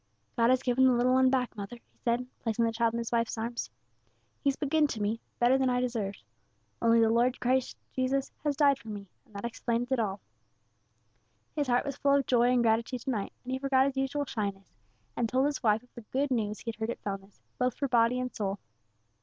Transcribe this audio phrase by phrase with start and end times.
[0.35, 2.97] "God has given us the little 'un back, mother," he said, placing the child in
[2.97, 3.69] his wife's arms.
[4.43, 6.23] "He's been good to me, better than I deserved,
[6.81, 10.19] only the Lord Jesus Christ has died for me, and that explains it all."
[11.55, 14.25] His heart was full of joy and gratitude to night, and he forgot his usual
[14.25, 14.73] shyness,
[15.15, 17.87] and told his wife of the good news he had heard at Fellness, both for
[17.87, 18.57] body and soul.